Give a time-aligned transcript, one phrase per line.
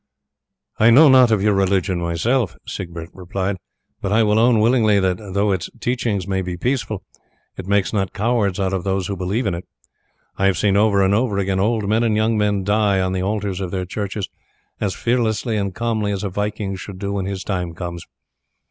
[0.79, 3.57] "I know not of your religion myself," Siegbert replied,
[4.01, 7.03] "but I will own willingly that though its teachings may be peaceful,
[7.55, 9.67] it makes not cowards of those who believe in it.
[10.39, 13.21] I have seen over and over again old men and young men die on the
[13.21, 14.27] altars of their churches
[14.79, 18.07] as fearlessly and calmly as a Viking should do when his time comes.